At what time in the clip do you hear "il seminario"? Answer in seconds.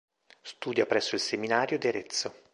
1.13-1.77